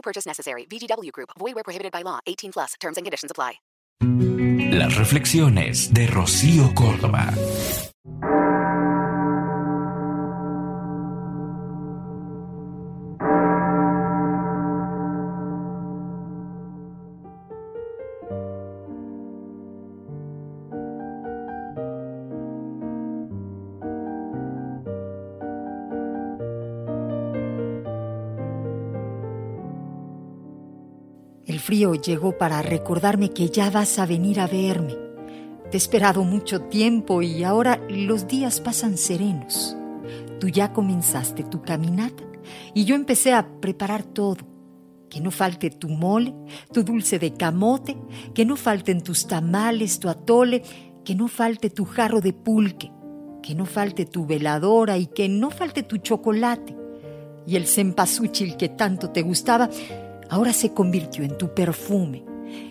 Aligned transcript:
No 0.00 0.02
purchase 0.02 0.26
necessary. 0.26 0.64
VGW 0.70 1.12
Group. 1.12 1.30
Void 1.38 1.54
where 1.56 1.64
prohibited 1.64 1.92
by 1.92 2.02
law. 2.02 2.20
18 2.26 2.52
plus. 2.52 2.74
Terms 2.80 2.96
and 2.96 3.04
conditions 3.04 3.30
apply. 3.30 3.60
Las 4.72 4.96
reflexiones 4.96 5.92
de 5.92 6.06
Rocío 6.06 6.74
Córdoba. 6.74 7.34
Frío 31.70 31.94
llegó 31.94 32.36
para 32.36 32.62
recordarme 32.62 33.30
que 33.30 33.48
ya 33.48 33.70
vas 33.70 34.00
a 34.00 34.04
venir 34.04 34.40
a 34.40 34.48
verme. 34.48 34.96
Te 35.70 35.76
he 35.76 35.76
esperado 35.76 36.24
mucho 36.24 36.62
tiempo 36.62 37.22
y 37.22 37.44
ahora 37.44 37.80
los 37.88 38.26
días 38.26 38.60
pasan 38.60 38.98
serenos. 38.98 39.76
Tú 40.40 40.48
ya 40.48 40.72
comenzaste 40.72 41.44
tu 41.44 41.62
caminata 41.62 42.24
y 42.74 42.86
yo 42.86 42.96
empecé 42.96 43.34
a 43.34 43.60
preparar 43.60 44.02
todo. 44.02 44.38
Que 45.08 45.20
no 45.20 45.30
falte 45.30 45.70
tu 45.70 45.88
mole, 45.88 46.34
tu 46.72 46.82
dulce 46.82 47.20
de 47.20 47.34
camote, 47.34 47.96
que 48.34 48.44
no 48.44 48.56
falten 48.56 49.00
tus 49.00 49.28
tamales, 49.28 50.00
tu 50.00 50.08
atole, 50.08 50.64
que 51.04 51.14
no 51.14 51.28
falte 51.28 51.70
tu 51.70 51.84
jarro 51.84 52.20
de 52.20 52.32
pulque, 52.32 52.90
que 53.44 53.54
no 53.54 53.64
falte 53.64 54.06
tu 54.06 54.26
veladora 54.26 54.98
y 54.98 55.06
que 55.06 55.28
no 55.28 55.50
falte 55.50 55.84
tu 55.84 55.98
chocolate. 55.98 56.76
Y 57.46 57.54
el 57.54 57.68
cempasúchil 57.68 58.56
que 58.56 58.70
tanto 58.70 59.10
te 59.10 59.22
gustaba, 59.22 59.70
ahora 60.30 60.52
se 60.52 60.72
convirtió 60.72 61.24
en 61.24 61.36
tu 61.36 61.52
perfume 61.52 62.24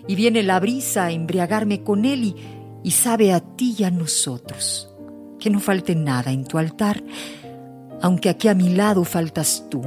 y 0.08 0.14
viene 0.14 0.42
la 0.42 0.58
brisa 0.58 1.04
a 1.06 1.10
embriagarme 1.12 1.84
con 1.84 2.04
él 2.04 2.34
y, 2.82 2.90
sabe 2.90 3.32
a 3.32 3.40
ti 3.40 3.76
y 3.78 3.84
a 3.84 3.90
nosotros. 3.90 4.88
Que 5.38 5.50
no 5.50 5.60
falte 5.60 5.94
nada 5.94 6.32
en 6.32 6.44
tu 6.44 6.58
altar, 6.58 7.02
aunque 8.02 8.28
aquí 8.28 8.48
a 8.48 8.54
mi 8.54 8.70
lado 8.70 9.04
faltas 9.04 9.66
tú. 9.70 9.82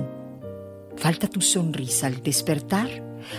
Falta 0.95 1.27
tu 1.27 1.41
sonrisa 1.41 2.07
al 2.07 2.21
despertar, 2.21 2.88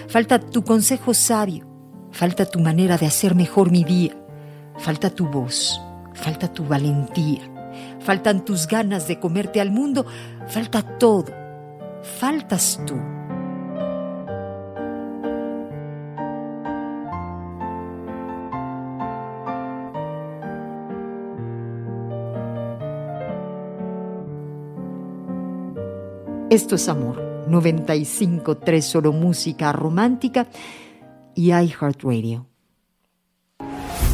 falta 0.08 0.38
tu 0.38 0.64
consejo 0.64 1.14
sabio, 1.14 1.66
falta 2.10 2.44
tu 2.44 2.58
manera 2.58 2.98
de 2.98 3.06
hacer 3.06 3.34
mejor 3.34 3.70
mi 3.70 3.84
día, 3.84 4.16
falta 4.78 5.10
tu 5.10 5.28
voz, 5.28 5.80
falta 6.12 6.52
tu 6.52 6.64
valentía, 6.64 7.50
faltan 8.00 8.44
tus 8.44 8.66
ganas 8.66 9.06
de 9.06 9.20
comerte 9.20 9.60
al 9.60 9.70
mundo, 9.70 10.05
falta 10.48 10.82
todo, 10.98 11.32
faltas 12.18 12.80
tú. 12.86 13.13
Esto 26.50 26.74
es 26.74 26.88
Amor, 26.88 27.46
95.3 27.48 28.80
solo 28.82 29.12
música 29.12 29.72
romántica 29.72 30.46
y 31.34 31.52
iHeartRadio. 31.52 32.46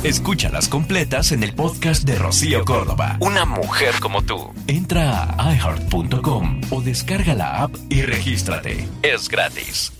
Escúchalas 0.04 0.68
completas 0.68 1.32
en 1.32 1.42
el 1.42 1.54
podcast 1.54 2.04
de 2.04 2.14
Rocío 2.14 2.64
Córdoba. 2.64 3.18
Una 3.20 3.44
mujer 3.44 3.94
como 4.00 4.22
tú. 4.22 4.52
Entra 4.66 5.34
a 5.36 5.54
iHeart.com 5.54 6.60
o 6.70 6.80
descarga 6.80 7.34
la 7.34 7.62
app 7.62 7.74
y 7.90 8.02
regístrate. 8.02 8.88
Es 9.02 9.28
gratis. 9.28 9.92